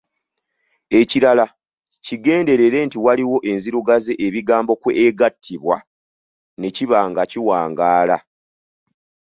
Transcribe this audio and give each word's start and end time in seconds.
Ekirala, 0.99 1.45
kigenderere 2.05 2.77
nti 2.87 2.97
waliwo 3.05 3.37
enzirugaze 3.51 4.13
ebigambo 4.25 4.71
kw'egattibwa 4.81 5.77
ne 6.59 6.69
kiba 6.75 6.99
nga 7.09 7.23
kiwangaala. 7.31 8.17